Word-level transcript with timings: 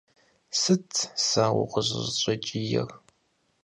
Сыт 0.59 0.89
сэ 1.27 1.43
укъыщӏысщӏэкӏиер? 1.61 2.89